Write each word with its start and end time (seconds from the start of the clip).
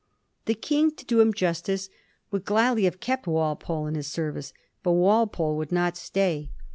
The 0.45 0.55
King, 0.55 0.89
to 0.95 1.05
do 1.05 1.21
him 1.21 1.31
justice, 1.31 1.87
would 2.31 2.43
gladly 2.43 2.85
have 2.85 2.99
kept 2.99 3.27
Walpole 3.27 3.85
in 3.85 3.93
his 3.93 4.07
service, 4.07 4.51
but 4.81 4.93
Walpole 4.93 5.55
would 5.57 5.71
not 5.71 5.95
stay. 5.95 6.49